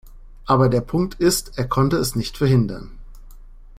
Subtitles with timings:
[0.47, 2.97] Aber der Punkt ist, er konnte es nicht verhindern.